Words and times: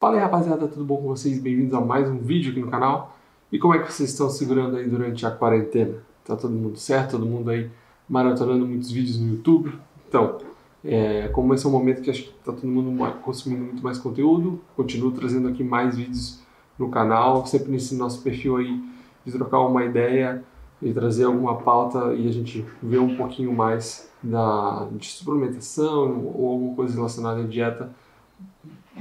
Fala 0.00 0.14
aí 0.14 0.20
rapaziada, 0.22 0.66
tudo 0.66 0.82
bom 0.82 0.96
com 0.96 1.08
vocês? 1.08 1.38
Bem-vindos 1.38 1.74
a 1.74 1.80
mais 1.82 2.08
um 2.08 2.16
vídeo 2.16 2.52
aqui 2.52 2.60
no 2.60 2.70
canal. 2.70 3.14
E 3.52 3.58
como 3.58 3.74
é 3.74 3.78
que 3.80 3.92
vocês 3.92 4.08
estão 4.08 4.30
segurando 4.30 4.78
aí 4.78 4.88
durante 4.88 5.26
a 5.26 5.30
quarentena? 5.30 5.98
Tá 6.24 6.34
todo 6.34 6.54
mundo 6.54 6.78
certo? 6.78 7.10
Todo 7.10 7.26
mundo 7.26 7.50
aí 7.50 7.70
maratonando 8.08 8.66
muitos 8.66 8.90
vídeos 8.90 9.20
no 9.20 9.34
YouTube? 9.34 9.78
Então, 10.08 10.38
é, 10.82 11.28
como 11.28 11.52
esse 11.52 11.66
é 11.66 11.68
um 11.68 11.72
momento 11.72 12.00
que 12.00 12.08
acho 12.08 12.22
que 12.22 12.32
tá 12.42 12.50
todo 12.50 12.66
mundo 12.66 12.96
consumindo 13.20 13.62
muito 13.62 13.84
mais 13.84 13.98
conteúdo, 13.98 14.58
continuo 14.74 15.12
trazendo 15.12 15.48
aqui 15.48 15.62
mais 15.62 15.98
vídeos 15.98 16.40
no 16.78 16.88
canal, 16.88 17.44
sempre 17.44 17.70
nesse 17.70 17.94
nosso 17.94 18.22
perfil 18.22 18.56
aí 18.56 18.82
de 19.26 19.32
trocar 19.32 19.60
uma 19.60 19.84
ideia 19.84 20.42
e 20.80 20.94
trazer 20.94 21.24
alguma 21.24 21.56
pauta 21.56 22.14
e 22.14 22.26
a 22.26 22.32
gente 22.32 22.64
ver 22.82 23.00
um 23.00 23.18
pouquinho 23.18 23.52
mais 23.52 24.10
da, 24.22 24.88
de 24.92 25.06
suplementação 25.08 26.24
ou 26.34 26.52
alguma 26.52 26.74
coisa 26.74 26.94
relacionada 26.94 27.42
à 27.42 27.44
dieta, 27.44 27.92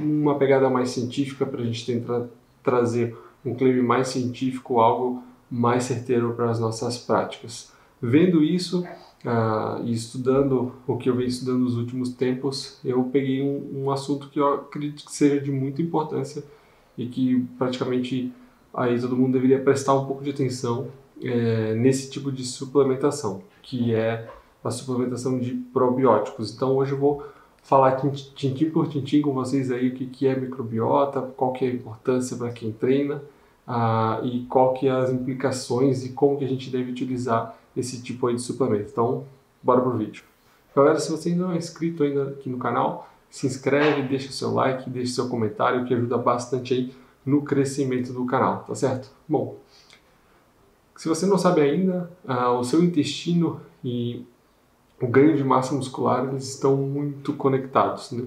uma 0.02 0.38
pegada 0.38 0.70
mais 0.70 0.90
científica 0.90 1.46
para 1.46 1.62
a 1.62 1.66
gente 1.66 1.86
tentar 1.86 2.28
trazer 2.64 3.18
um 3.46 3.54
claim 3.54 3.82
mais 3.82 4.10
científico, 4.10 4.80
algo 4.80 5.24
mais 5.50 5.84
certeiro 5.84 6.34
para 6.34 6.50
as 6.50 6.60
nossas 6.60 6.98
práticas. 6.98 7.72
Vendo 8.02 8.44
isso 8.44 8.86
uh, 9.26 9.84
e 9.84 9.94
estudando 9.94 10.74
o 10.88 10.98
que 10.98 11.10
eu 11.10 11.16
venho 11.16 11.28
estudando 11.28 11.60
nos 11.60 11.76
últimos 11.76 12.14
tempos, 12.14 12.80
eu 12.84 13.04
peguei 13.06 13.42
um, 13.42 13.84
um 13.84 13.92
assunto 13.92 14.30
que 14.30 14.40
eu 14.40 14.54
acredito 14.54 15.06
que 15.06 15.12
seja 15.12 15.40
de 15.40 15.52
muita 15.52 15.82
importância 15.82 16.44
e 16.98 17.08
que 17.08 17.46
praticamente 17.58 18.32
aí 18.74 19.00
todo 19.00 19.16
mundo 19.16 19.34
deveria 19.34 19.60
prestar 19.60 19.94
um 19.94 20.06
pouco 20.06 20.24
de 20.24 20.30
atenção 20.30 20.88
é, 21.22 21.74
nesse 21.74 22.10
tipo 22.10 22.32
de 22.32 22.46
suplementação, 22.46 23.42
que 23.62 23.94
é 23.94 24.30
a 24.64 24.72
suplementação 24.72 25.40
de 25.40 25.54
probióticos. 25.74 26.54
Então 26.54 26.76
hoje 26.76 26.92
eu 26.92 26.98
vou 26.98 27.24
falar 27.62 27.98
tintim 28.36 28.70
por 28.70 28.88
tintim 28.88 29.22
com 29.22 29.34
vocês 29.34 29.72
aí 29.72 29.90
o 29.90 29.94
que, 29.94 30.06
que 30.06 30.28
é 30.28 30.36
microbiota, 30.36 31.22
qual 31.22 31.54
que 31.54 31.66
é 31.66 31.70
a 31.70 31.74
importância 31.74 32.36
para 32.36 32.52
quem 32.52 32.72
treina 32.72 33.22
ah, 33.68 34.20
e 34.24 34.46
qual 34.50 34.74
que 34.74 34.88
é 34.88 34.92
as 34.92 35.12
implicações 35.12 36.06
e 36.06 36.10
como 36.10 36.38
que 36.38 36.46
a 36.46 36.48
gente 36.48 36.70
deve 36.70 36.92
utilizar 36.92 37.56
esse 37.76 38.02
tipo 38.02 38.28
aí 38.28 38.36
de 38.36 38.42
suplemento. 38.42 38.90
Então, 38.92 39.26
bora 39.62 39.82
pro 39.82 39.98
vídeo. 39.98 40.24
Galera, 40.76 41.00
se 41.00 41.12
você 41.12 41.30
ainda 41.30 41.46
não 41.46 41.54
é 41.54 41.58
inscrito 41.58 42.04
ainda 42.04 42.30
aqui 42.30 42.50
no 42.50 42.58
canal, 42.58 43.10
se 43.30 43.46
inscreve, 43.46 44.02
deixa 44.04 44.32
seu 44.32 44.54
like, 44.54 44.90
deixa 44.90 45.14
seu 45.14 45.30
comentário 45.30 45.86
que 45.86 45.94
ajuda 45.94 46.18
bastante 46.18 46.74
aí 46.74 46.94
no 47.26 47.44
crescimento 47.44 48.12
do 48.12 48.26
canal, 48.26 48.64
tá 48.64 48.74
certo? 48.74 49.12
Bom, 49.28 49.58
se 50.96 51.08
você 51.08 51.26
não 51.26 51.38
sabe 51.38 51.62
ainda, 51.62 52.12
ah, 52.28 52.52
o 52.52 52.64
seu 52.64 52.84
intestino 52.84 53.62
e 53.84 54.26
o 55.02 55.08
ganho 55.08 55.36
de 55.36 55.44
massa 55.44 55.74
muscular 55.74 56.28
eles 56.28 56.50
estão 56.50 56.76
muito 56.76 57.34
conectados. 57.34 58.12
Né? 58.12 58.26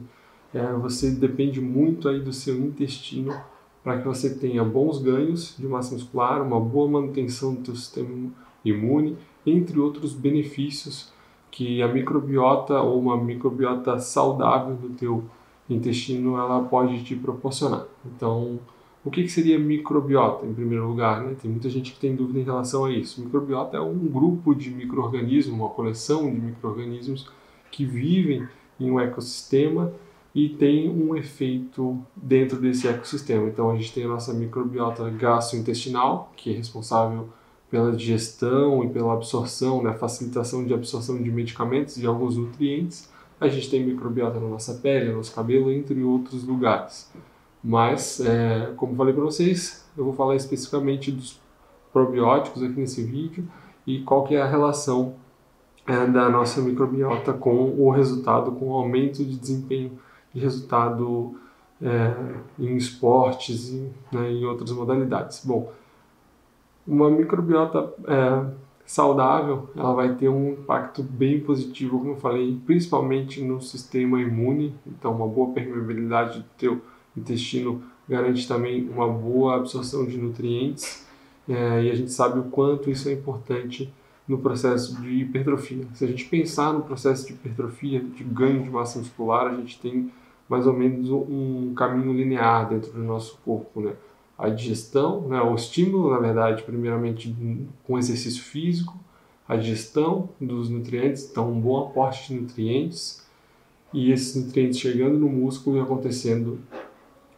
É, 0.54 0.72
você 0.74 1.10
depende 1.10 1.60
muito 1.60 2.08
aí 2.08 2.20
do 2.20 2.32
seu 2.32 2.56
intestino 2.56 3.34
para 3.82 3.98
que 3.98 4.06
você 4.06 4.34
tenha 4.34 4.64
bons 4.64 4.98
ganhos 4.98 5.56
de 5.58 5.66
massa 5.66 5.94
muscular, 5.94 6.40
uma 6.40 6.60
boa 6.60 6.88
manutenção 6.88 7.54
do 7.54 7.66
seu 7.66 7.76
sistema 7.76 8.30
imune, 8.64 9.16
entre 9.44 9.78
outros 9.80 10.12
benefícios 10.12 11.12
que 11.50 11.82
a 11.82 11.88
microbiota 11.88 12.80
ou 12.80 13.00
uma 13.00 13.16
microbiota 13.16 13.98
saudável 13.98 14.74
do 14.76 14.90
teu 14.90 15.24
intestino 15.68 16.36
ela 16.36 16.62
pode 16.62 17.02
te 17.02 17.16
proporcionar. 17.16 17.86
Então, 18.06 18.58
o 19.04 19.10
que, 19.10 19.22
que 19.22 19.28
seria 19.28 19.58
microbiota, 19.58 20.46
em 20.46 20.54
primeiro 20.54 20.86
lugar? 20.86 21.22
Né? 21.22 21.34
Tem 21.40 21.50
muita 21.50 21.68
gente 21.68 21.92
que 21.92 21.98
tem 21.98 22.14
dúvida 22.14 22.38
em 22.38 22.44
relação 22.44 22.84
a 22.84 22.92
isso. 22.92 23.20
Microbiota 23.20 23.76
é 23.76 23.80
um 23.80 23.98
grupo 23.98 24.54
de 24.54 24.70
micro-organismos, 24.70 25.54
uma 25.54 25.68
coleção 25.68 26.30
de 26.30 26.40
micro-organismos 26.40 27.28
que 27.70 27.84
vivem 27.84 28.46
em 28.78 28.90
um 28.90 29.00
ecossistema 29.00 29.92
e 30.34 30.48
tem 30.48 30.88
um 30.88 31.16
efeito 31.16 31.98
dentro 32.16 32.60
desse 32.60 32.86
ecossistema. 32.86 33.48
Então 33.48 33.70
a 33.70 33.76
gente 33.76 33.92
tem 33.92 34.04
a 34.04 34.08
nossa 34.08 34.32
microbiota 34.32 35.10
gastrointestinal, 35.10 36.32
que 36.36 36.52
é 36.52 36.56
responsável 36.56 37.28
pela 37.70 37.90
digestão 37.90 38.84
e 38.84 38.88
pela 38.90 39.14
absorção, 39.14 39.82
né, 39.82 39.94
facilitação 39.94 40.64
de 40.64 40.72
absorção 40.74 41.20
de 41.20 41.30
medicamentos 41.30 41.96
e 41.96 42.06
alguns 42.06 42.36
nutrientes. 42.36 43.10
A 43.40 43.48
gente 43.48 43.68
tem 43.68 43.84
microbiota 43.84 44.38
na 44.38 44.48
nossa 44.48 44.74
pele, 44.74 45.10
no 45.10 45.16
nosso 45.16 45.34
cabelo, 45.34 45.72
entre 45.72 46.02
outros 46.02 46.44
lugares. 46.44 47.10
Mas, 47.62 48.20
é, 48.20 48.72
como 48.76 48.96
falei 48.96 49.14
para 49.14 49.22
vocês, 49.22 49.88
eu 49.96 50.04
vou 50.04 50.14
falar 50.14 50.34
especificamente 50.34 51.12
dos 51.12 51.40
probióticos 51.92 52.62
aqui 52.62 52.80
nesse 52.80 53.04
vídeo 53.04 53.46
e 53.86 54.00
qual 54.00 54.24
que 54.24 54.34
é 54.34 54.42
a 54.42 54.48
relação 54.48 55.14
é, 55.86 56.06
da 56.06 56.28
nossa 56.28 56.60
microbiota 56.60 57.32
com 57.32 57.74
o 57.78 57.90
resultado, 57.90 58.52
com 58.52 58.70
o 58.70 58.74
aumento 58.74 59.24
de 59.24 59.36
desempenho 59.36 59.98
de 60.34 60.40
resultado 60.40 61.36
é, 61.80 62.14
em 62.58 62.76
esportes 62.76 63.68
e 63.68 63.92
né, 64.12 64.30
em 64.30 64.44
outras 64.44 64.70
modalidades. 64.70 65.44
Bom, 65.44 65.72
uma 66.86 67.10
microbiota 67.10 67.92
é, 68.06 68.46
saudável, 68.84 69.68
ela 69.76 69.94
vai 69.94 70.14
ter 70.14 70.28
um 70.28 70.52
impacto 70.52 71.02
bem 71.02 71.40
positivo, 71.40 71.98
como 71.98 72.12
eu 72.12 72.16
falei, 72.16 72.60
principalmente 72.66 73.42
no 73.42 73.60
sistema 73.60 74.20
imune, 74.20 74.74
então 74.86 75.14
uma 75.14 75.26
boa 75.26 75.52
permeabilidade 75.52 76.40
do 76.40 76.44
teu 76.56 76.80
intestino 77.16 77.82
garante 78.08 78.46
também 78.46 78.88
uma 78.88 79.08
boa 79.08 79.56
absorção 79.56 80.04
de 80.04 80.16
nutrientes 80.18 81.06
é, 81.48 81.84
e 81.84 81.90
a 81.90 81.94
gente 81.94 82.12
sabe 82.12 82.38
o 82.38 82.44
quanto 82.44 82.90
isso 82.90 83.08
é 83.08 83.12
importante 83.12 83.92
no 84.26 84.38
processo 84.38 85.00
de 85.00 85.08
hipertrofia. 85.08 85.86
Se 85.94 86.04
a 86.04 86.08
gente 86.08 86.24
pensar 86.26 86.72
no 86.72 86.82
processo 86.82 87.26
de 87.26 87.32
hipertrofia, 87.32 88.00
de 88.00 88.22
ganho 88.22 88.62
de 88.62 88.70
massa 88.70 88.98
muscular, 88.98 89.48
a 89.48 89.54
gente 89.56 89.78
tem 89.80 90.10
mais 90.48 90.66
ou 90.66 90.72
menos 90.72 91.10
um 91.10 91.72
caminho 91.74 92.12
linear 92.12 92.68
dentro 92.68 92.92
do 92.92 93.00
nosso 93.00 93.38
corpo, 93.44 93.80
né? 93.80 93.94
A 94.38 94.48
digestão, 94.48 95.28
né? 95.28 95.40
o 95.40 95.54
estímulo, 95.54 96.10
na 96.10 96.18
verdade, 96.18 96.62
primeiramente 96.62 97.34
com 97.84 97.98
exercício 97.98 98.42
físico, 98.42 98.98
a 99.46 99.56
digestão 99.56 100.30
dos 100.40 100.68
nutrientes, 100.68 101.28
então 101.30 101.50
um 101.50 101.60
bom 101.60 101.78
aporte 101.78 102.28
de 102.28 102.40
nutrientes, 102.40 103.22
e 103.92 104.10
esses 104.10 104.34
nutrientes 104.34 104.78
chegando 104.78 105.18
no 105.18 105.28
músculo 105.28 105.76
e 105.76 105.80
acontecendo 105.80 106.58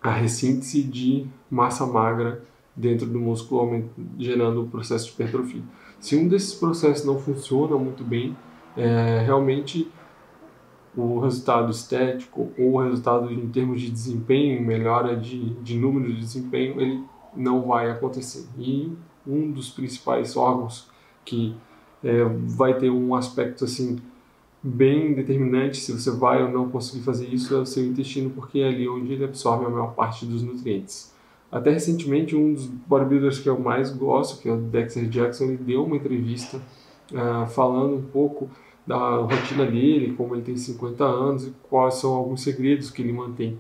a 0.04 0.10
ressíntese 0.10 0.82
de 0.82 1.26
massa 1.50 1.87
magra 1.87 2.44
dentro 2.76 3.06
do 3.06 3.19
músculo, 3.19 3.88
gerando 4.19 4.65
o 4.65 4.69
processo 4.69 5.06
de 5.06 5.12
hipertrofia. 5.12 5.62
Se 5.98 6.15
um 6.15 6.28
desses 6.28 6.53
processos 6.53 7.06
não 7.06 7.19
funciona 7.19 7.75
muito 7.78 8.04
bem, 8.04 8.37
é, 8.76 9.22
realmente 9.25 9.91
o 10.94 11.20
resultado 11.20 11.70
estético 11.70 12.53
ou 12.59 12.75
o 12.75 12.82
resultado 12.82 13.32
em 13.32 13.48
termos 13.48 13.81
de 13.81 13.91
desempenho, 13.91 14.60
melhora 14.62 15.16
de, 15.16 15.54
de 15.62 15.78
número 15.78 16.12
de 16.12 16.21
desempenho, 16.21 16.78
ele 16.78 17.03
não 17.34 17.62
vai 17.62 17.91
acontecer. 17.91 18.47
E 18.59 18.92
um 19.26 19.50
dos 19.50 19.71
principais 19.71 20.36
órgãos 20.36 20.86
que 21.25 21.56
é, 22.03 22.25
vai 22.25 22.76
ter 22.76 22.91
um 22.91 23.15
aspecto 23.15 23.65
assim 23.65 23.97
bem 24.65 25.13
determinante 25.13 25.77
se 25.77 25.93
você 25.93 26.11
vai 26.11 26.43
ou 26.43 26.51
não 26.51 26.71
conseguir 26.71 27.05
fazer 27.05 27.27
isso 27.27 27.55
é 27.55 27.59
o 27.59 27.67
seu 27.67 27.85
intestino, 27.85 28.31
porque 28.31 28.61
é 28.61 28.69
ali 28.69 28.89
onde 28.89 29.13
ele 29.13 29.25
absorve 29.25 29.67
a 29.67 29.69
maior 29.69 29.95
parte 29.95 30.25
dos 30.25 30.43
nutrientes. 30.43 31.13
Até 31.53 31.71
recentemente, 31.71 32.35
um 32.35 32.55
dos 32.55 32.67
bodybuilders 32.67 33.39
que 33.39 33.49
eu 33.49 33.61
mais 33.61 33.91
gosto, 33.91 34.41
que 34.41 34.49
é 34.49 34.53
o 34.53 34.57
Dexter 34.57 35.07
Jackson, 35.07 35.45
ele 35.45 35.59
deu 35.59 35.85
uma 35.85 35.97
entrevista 35.97 36.57
uh, 37.13 37.47
falando 37.47 37.97
um 37.97 38.03
pouco 38.03 38.49
da 38.87 39.17
rotina 39.17 39.67
dele, 39.67 40.15
como 40.15 40.35
ele 40.35 40.43
tem 40.43 40.57
50 40.57 41.05
anos 41.05 41.47
e 41.47 41.55
quais 41.69 41.95
são 41.95 42.13
alguns 42.15 42.43
segredos 42.43 42.91
que 42.91 43.03
ele 43.03 43.13
mantém 43.13 43.59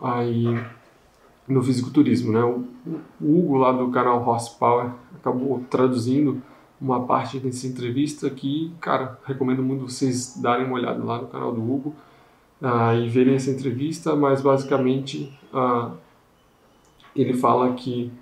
aí 0.00 0.46
no 1.46 1.62
fisiculturismo, 1.62 2.32
né? 2.32 2.42
O, 2.42 2.64
Hugo 3.20 3.56
lá 3.56 3.72
do 3.72 3.88
canal 3.90 4.26
Horsepower 4.26 4.90
acabou 5.14 5.62
traduzindo 5.70 6.42
uma 6.80 7.04
parte 7.04 7.38
dessa 7.38 7.66
entrevista 7.66 8.30
que, 8.30 8.72
cara, 8.80 9.18
recomendo 9.24 9.62
muito 9.62 9.88
vocês 9.88 10.36
darem 10.40 10.66
uma 10.66 10.74
olhada 10.74 11.02
lá 11.02 11.20
no 11.20 11.26
canal 11.26 11.52
do 11.52 11.60
Hugo 11.60 11.94
uh, 12.62 12.94
e 13.02 13.08
verem 13.08 13.34
essa 13.34 13.50
entrevista, 13.50 14.14
mas 14.14 14.40
basicamente 14.40 15.32
uh, 15.52 15.92
ele 17.14 17.34
fala 17.34 17.72
que 17.74 18.12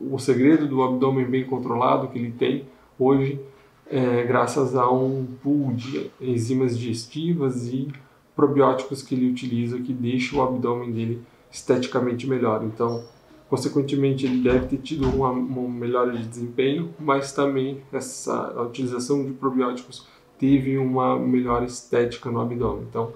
o 0.00 0.18
segredo 0.18 0.66
do 0.66 0.82
abdômen 0.82 1.24
bem 1.24 1.44
controlado 1.44 2.08
que 2.08 2.18
ele 2.18 2.32
tem 2.32 2.64
hoje 2.98 3.40
é 3.86 4.22
graças 4.22 4.76
a 4.76 4.90
um 4.90 5.26
pool 5.42 5.72
de 5.74 6.10
enzimas 6.20 6.78
digestivas 6.78 7.66
e 7.66 7.88
probióticos 8.36 9.02
que 9.02 9.14
ele 9.14 9.30
utiliza 9.30 9.80
que 9.80 9.92
deixa 9.92 10.36
o 10.36 10.42
abdômen 10.42 10.92
dele 10.92 11.22
esteticamente 11.50 12.26
melhor. 12.28 12.62
Então, 12.64 13.02
Consequentemente, 13.50 14.26
ele 14.26 14.42
deve 14.42 14.66
ter 14.68 14.76
tido 14.78 15.08
uma, 15.08 15.30
uma 15.30 15.68
melhora 15.68 16.16
de 16.16 16.24
desempenho, 16.24 16.94
mas 17.00 17.32
também 17.32 17.82
essa 17.92 18.54
a 18.56 18.62
utilização 18.62 19.24
de 19.24 19.32
probióticos 19.32 20.06
teve 20.38 20.78
uma 20.78 21.18
melhora 21.18 21.64
estética 21.64 22.30
no 22.30 22.40
abdômen. 22.40 22.86
Então, 22.88 23.12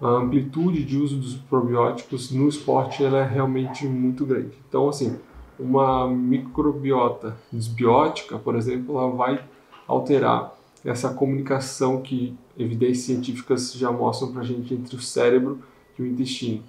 a 0.00 0.08
amplitude 0.08 0.82
de 0.82 0.96
uso 0.96 1.16
dos 1.16 1.34
probióticos 1.34 2.32
no 2.32 2.48
esporte 2.48 3.04
ela 3.04 3.18
é 3.18 3.28
realmente 3.28 3.86
muito 3.86 4.24
grande. 4.24 4.56
Então, 4.66 4.88
assim, 4.88 5.18
uma 5.58 6.08
microbiota 6.08 7.36
desbiótica, 7.52 8.38
por 8.38 8.56
exemplo, 8.56 8.98
ela 8.98 9.10
vai 9.10 9.44
alterar 9.86 10.56
essa 10.82 11.12
comunicação 11.12 12.00
que 12.00 12.34
evidências 12.58 13.04
científicas 13.04 13.74
já 13.74 13.92
mostram 13.92 14.32
para 14.32 14.40
a 14.40 14.44
gente 14.44 14.72
entre 14.72 14.96
o 14.96 15.00
cérebro 15.00 15.60
e 15.98 16.02
o 16.02 16.06
intestino. 16.06 16.62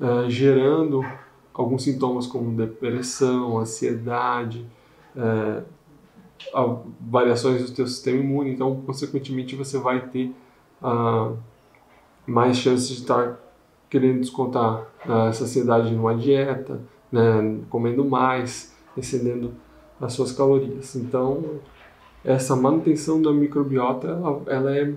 uh, 0.00 0.28
gerando 0.28 1.00
alguns 1.54 1.84
sintomas 1.84 2.26
como 2.26 2.56
depressão, 2.56 3.58
ansiedade, 3.58 4.66
uh, 5.16 5.62
variações 7.00 7.70
do 7.70 7.74
teu 7.74 7.86
sistema 7.86 8.18
imune. 8.18 8.52
Então, 8.52 8.82
consequentemente, 8.84 9.54
você 9.54 9.78
vai 9.78 10.08
ter 10.08 10.34
uh, 10.82 11.36
mais 12.26 12.56
chances 12.56 12.88
de 12.88 13.02
estar 13.02 13.40
querendo 13.88 14.20
descontar 14.20 14.88
a 15.08 15.32
saciedade 15.32 15.94
numa 15.94 16.16
dieta, 16.16 16.80
né, 17.12 17.60
comendo 17.70 18.04
mais, 18.04 18.74
excedendo 18.96 19.54
as 20.00 20.12
suas 20.14 20.32
calorias. 20.32 20.96
Então, 20.96 21.60
essa 22.24 22.56
manutenção 22.56 23.22
da 23.22 23.32
microbiota, 23.32 24.08
ela, 24.08 24.42
ela 24.46 24.76
é 24.76 24.92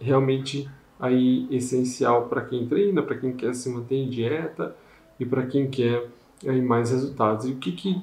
realmente 0.00 0.66
aí 0.98 1.46
essencial 1.50 2.26
para 2.26 2.40
quem 2.42 2.66
treina, 2.66 3.02
para 3.02 3.18
quem 3.18 3.32
quer 3.32 3.54
se 3.54 3.68
manter 3.68 3.96
em 3.96 4.08
dieta 4.08 4.74
e 5.18 5.24
para 5.24 5.46
quem 5.46 5.68
quer 5.70 6.08
mais 6.64 6.90
resultados. 6.90 7.46
E 7.46 7.52
o 7.52 7.56
que 7.56 7.72
que 7.72 8.02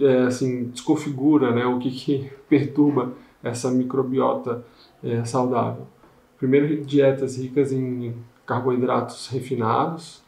é, 0.00 0.22
assim 0.22 0.64
desconfigura, 0.64 1.54
né? 1.54 1.66
O 1.66 1.78
que 1.78 1.90
que 1.90 2.30
perturba 2.48 3.12
essa 3.42 3.70
microbiota 3.70 4.64
é, 5.02 5.24
saudável? 5.24 5.86
Primeiro, 6.38 6.84
dietas 6.84 7.38
ricas 7.38 7.72
em 7.72 8.14
carboidratos 8.44 9.28
refinados, 9.28 10.22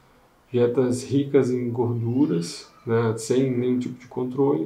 dietas 0.51 1.05
ricas 1.05 1.51
em 1.51 1.71
gorduras, 1.71 2.73
né, 2.87 3.15
sem 3.17 3.51
nenhum 3.51 3.79
tipo 3.79 3.99
de 4.01 4.07
controle, 4.07 4.65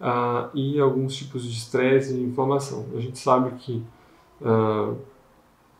uh, 0.00 0.48
e 0.54 0.80
alguns 0.80 1.14
tipos 1.14 1.44
de 1.44 1.50
estresse 1.50 2.14
e 2.14 2.22
inflamação. 2.22 2.86
A 2.96 3.00
gente 3.00 3.18
sabe 3.18 3.50
que 3.58 3.82
uh, 4.40 4.96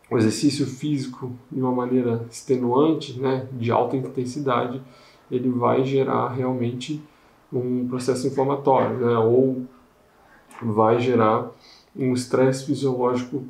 o 0.09 0.17
exercício 0.17 0.65
físico, 0.65 1.31
de 1.51 1.61
uma 1.61 1.71
maneira 1.71 2.25
extenuante, 2.29 3.19
né, 3.19 3.47
de 3.51 3.71
alta 3.71 3.95
intensidade, 3.95 4.81
ele 5.29 5.49
vai 5.49 5.83
gerar 5.83 6.29
realmente 6.29 7.01
um 7.53 7.87
processo 7.87 8.27
inflamatório, 8.27 8.97
né, 8.97 9.17
ou 9.17 9.65
vai 10.61 10.99
gerar 10.99 11.51
um 11.95 12.13
estresse 12.13 12.65
fisiológico 12.65 13.43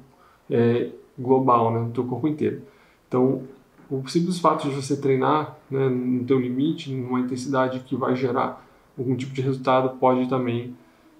é, 0.50 0.90
global 1.18 1.72
né, 1.72 1.80
no 1.80 1.92
teu 1.92 2.04
corpo 2.04 2.28
inteiro. 2.28 2.62
Então, 3.08 3.44
o 3.90 4.08
simples 4.08 4.40
fato 4.40 4.70
de 4.70 4.76
você 4.76 4.96
treinar 4.96 5.58
né, 5.70 5.90
no 5.90 6.24
teu 6.24 6.40
limite, 6.40 6.94
numa 6.94 7.20
intensidade 7.20 7.80
que 7.80 7.96
vai 7.96 8.16
gerar 8.16 8.66
algum 8.98 9.16
tipo 9.16 9.34
de 9.34 9.42
resultado, 9.42 9.98
pode 9.98 10.28
também 10.30 10.76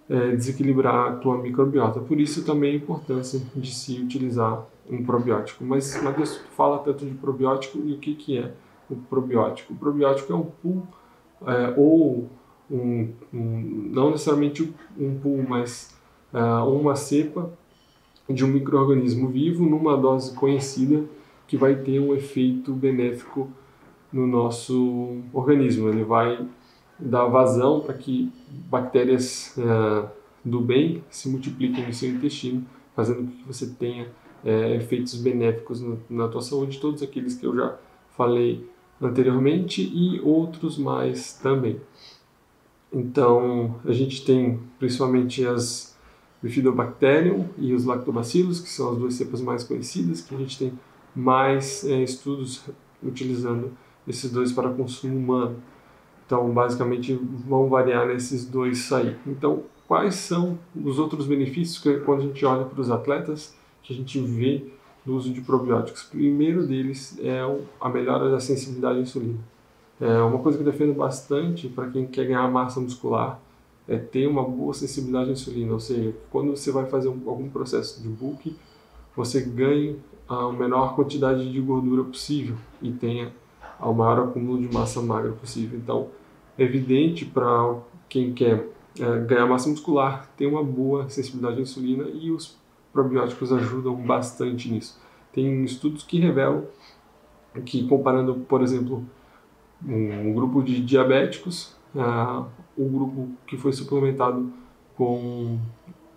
é, 0.10 0.36
desequilibrar 0.36 1.14
a 1.14 1.16
tua 1.18 1.38
microbiota. 1.38 2.00
Por 2.00 2.20
isso 2.20 2.44
também 2.44 2.74
a 2.74 2.76
importância 2.76 3.40
de 3.56 3.74
se 3.74 4.00
utilizar 4.02 4.66
um 4.90 5.04
probiótico. 5.04 5.64
Mas, 5.64 6.02
Matheus, 6.02 6.38
tu 6.38 6.48
fala 6.56 6.80
tanto 6.80 7.06
de 7.06 7.14
probiótico 7.14 7.78
e 7.86 7.94
o 7.94 7.98
que, 8.00 8.16
que 8.16 8.38
é 8.38 8.52
o 8.90 8.96
probiótico? 8.96 9.74
O 9.74 9.76
probiótico 9.76 10.34
é 10.34 10.36
um 10.36 10.44
pool 10.44 10.88
é, 11.46 11.74
ou 11.78 12.28
um, 12.70 13.10
um, 13.34 13.90
não 13.92 14.12
necessariamente 14.12 14.74
um 14.98 15.18
pool, 15.20 15.46
mas 15.48 15.96
uh, 16.34 16.68
uma 16.70 16.96
cepa 16.96 17.52
de 18.30 18.46
um 18.46 18.48
microorganismo 18.48 19.28
vivo 19.28 19.66
numa 19.66 19.98
dose 19.98 20.36
conhecida 20.36 21.04
que 21.48 21.58
vai 21.58 21.76
ter 21.76 22.00
um 22.00 22.14
efeito 22.14 22.74
benéfico 22.74 23.50
no 24.14 24.28
nosso 24.28 25.18
organismo. 25.34 25.90
Ele 25.90 26.04
vai 26.04 26.46
dar 27.00 27.26
vazão 27.26 27.80
para 27.80 27.94
que 27.94 28.32
bactérias 28.70 29.56
uh, 29.58 30.10
do 30.44 30.60
bem 30.60 31.04
se 31.10 31.30
multipliquem 31.30 31.86
no 31.86 31.94
seu 31.94 32.10
intestino, 32.10 32.66
fazendo 32.96 33.24
com 33.24 33.38
que 33.38 33.44
você 33.48 33.68
tenha 33.68 34.08
uh, 34.44 34.74
efeitos 34.76 35.16
benéficos 35.16 35.82
no, 35.82 36.00
na 36.10 36.28
tua 36.28 36.42
saúde, 36.42 36.80
todos 36.80 37.02
aqueles 37.02 37.36
que 37.36 37.46
eu 37.46 37.56
já 37.56 37.78
falei 38.16 38.68
anteriormente 39.02 39.82
e 39.82 40.20
outros 40.22 40.78
mais 40.78 41.34
também. 41.34 41.80
Então, 42.92 43.80
a 43.86 43.92
gente 43.92 44.26
tem 44.26 44.60
principalmente 44.78 45.46
as 45.46 45.98
Bifidobacterium 46.42 47.50
e 47.58 47.74
os 47.74 47.84
Lactobacillus, 47.84 48.60
que 48.62 48.70
são 48.70 48.92
as 48.92 48.98
duas 48.98 49.14
cepas 49.14 49.42
mais 49.42 49.64
conhecidas, 49.64 50.22
que 50.22 50.34
a 50.34 50.38
gente 50.38 50.58
tem 50.58 50.74
mais 51.16 51.84
é, 51.84 52.02
estudos 52.02 52.64
utilizando 53.04 53.72
esses 54.08 54.32
dois 54.32 54.52
para 54.52 54.70
consumo 54.70 55.18
humano. 55.18 55.58
Então, 56.30 56.48
basicamente, 56.52 57.20
vão 57.48 57.68
variar 57.68 58.06
nesses 58.06 58.46
dois 58.46 58.94
aí. 58.94 59.18
Então, 59.26 59.64
quais 59.88 60.14
são 60.14 60.60
os 60.76 61.00
outros 61.00 61.26
benefícios 61.26 61.80
que, 61.80 62.02
quando 62.02 62.20
a 62.20 62.26
gente 62.26 62.46
olha 62.46 62.66
para 62.66 62.80
os 62.80 62.92
atletas, 62.92 63.56
que 63.82 63.92
a 63.92 63.96
gente 63.96 64.20
vê 64.20 64.64
do 65.04 65.16
uso 65.16 65.34
de 65.34 65.42
probióticos? 65.42 66.04
O 66.04 66.12
primeiro 66.12 66.68
deles 66.68 67.18
é 67.20 67.42
a 67.82 67.90
melhora 67.90 68.30
da 68.30 68.40
sensibilidade 68.40 69.00
à 69.00 69.02
insulina. 69.02 69.40
É 70.00 70.22
uma 70.22 70.38
coisa 70.38 70.56
que 70.56 70.64
eu 70.64 70.72
defendo 70.72 70.94
bastante 70.94 71.68
para 71.68 71.90
quem 71.90 72.06
quer 72.06 72.26
ganhar 72.28 72.48
massa 72.48 72.80
muscular 72.80 73.40
é 73.88 73.98
ter 73.98 74.28
uma 74.28 74.44
boa 74.44 74.72
sensibilidade 74.76 75.32
à 75.32 75.34
insulina, 75.34 75.74
ou 75.74 75.80
seja, 75.80 76.14
quando 76.30 76.56
você 76.56 76.72
vai 76.72 76.86
fazer 76.86 77.08
algum 77.08 77.50
processo 77.50 78.04
de 78.04 78.08
bulk, 78.08 78.56
você 79.16 79.42
ganhe 79.42 79.98
a 80.28 80.52
menor 80.52 80.96
quantidade 80.96 81.52
de 81.52 81.60
gordura 81.60 82.04
possível 82.04 82.56
e 82.84 82.92
tenha 82.92 83.34
o 83.82 83.94
maior 83.94 84.28
acúmulo 84.28 84.60
de 84.60 84.72
massa 84.72 85.02
magra 85.02 85.32
possível. 85.32 85.80
Então, 85.80 86.19
evidente 86.62 87.26
para 87.26 87.80
quem 88.08 88.34
quer 88.34 88.68
é, 89.00 89.20
ganhar 89.26 89.46
massa 89.46 89.70
muscular 89.70 90.30
ter 90.36 90.48
uma 90.48 90.64
boa 90.64 91.10
sensibilidade 91.10 91.60
à 91.60 91.62
insulina 91.62 92.06
e 92.10 92.32
os 92.32 92.58
probióticos 92.92 93.52
ajudam 93.52 93.96
bastante 93.96 94.70
nisso. 94.70 95.00
Tem 95.32 95.64
estudos 95.64 96.04
que 96.04 96.20
revelam 96.20 96.66
que 97.66 97.88
comparando, 97.88 98.36
por 98.48 98.62
exemplo, 98.62 99.06
um 99.86 100.34
grupo 100.34 100.62
de 100.62 100.82
diabéticos, 100.82 101.76
o 102.78 102.86
grupo 102.86 103.30
que 103.48 103.58
foi 103.58 103.74
suplementado 103.74 104.52
com 104.96 105.58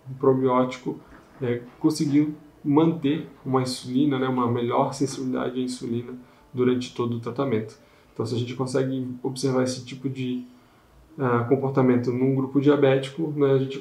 um 0.09 0.13
probiótico 0.19 0.99
é, 1.41 1.61
conseguiu 1.79 2.35
manter 2.63 3.29
uma 3.45 3.61
insulina, 3.61 4.19
né, 4.19 4.27
uma 4.27 4.49
melhor 4.51 4.93
sensibilidade 4.93 5.59
à 5.59 5.63
insulina 5.63 6.13
durante 6.53 6.93
todo 6.93 7.17
o 7.17 7.19
tratamento. 7.19 7.77
Então, 8.13 8.25
se 8.25 8.35
a 8.35 8.37
gente 8.37 8.53
consegue 8.53 9.07
observar 9.23 9.63
esse 9.63 9.83
tipo 9.83 10.07
de 10.07 10.43
uh, 11.17 11.47
comportamento 11.49 12.11
num 12.11 12.35
grupo 12.35 12.61
diabético, 12.61 13.33
né, 13.35 13.53
a 13.53 13.57
gente 13.57 13.79